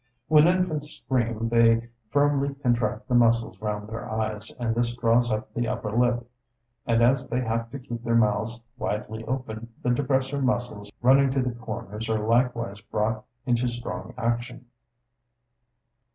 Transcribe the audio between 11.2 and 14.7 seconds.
to the corners are likewise brought into strong action.